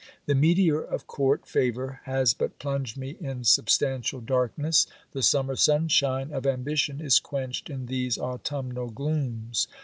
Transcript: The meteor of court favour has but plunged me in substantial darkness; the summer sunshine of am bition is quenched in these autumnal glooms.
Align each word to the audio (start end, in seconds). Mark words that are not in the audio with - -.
The 0.25 0.33
meteor 0.33 0.81
of 0.81 1.05
court 1.05 1.45
favour 1.45 2.01
has 2.05 2.33
but 2.33 2.57
plunged 2.57 2.97
me 2.97 3.17
in 3.19 3.43
substantial 3.43 4.19
darkness; 4.19 4.87
the 5.11 5.21
summer 5.21 5.55
sunshine 5.55 6.31
of 6.31 6.47
am 6.47 6.65
bition 6.65 6.99
is 6.99 7.19
quenched 7.19 7.69
in 7.69 7.85
these 7.85 8.17
autumnal 8.17 8.89
glooms. 8.89 9.67